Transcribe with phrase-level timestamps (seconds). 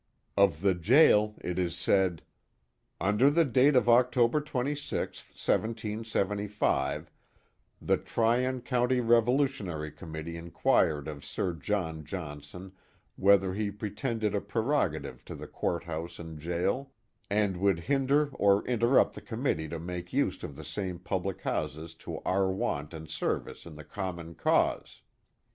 [0.35, 2.23] Of the jail it is said:
[2.99, 7.11] Under the date of October 26, 1775,
[7.79, 12.71] the Tryon County Revolu* tionary Comniiitee inquired of Sir John Johnson
[13.15, 16.91] whether he pre tended a prerogative to the courthouse and jail,"
[17.29, 21.93] and would hinder or interrupt the committee to make use of the same public houses
[21.93, 25.03] to our want and service in the common cause."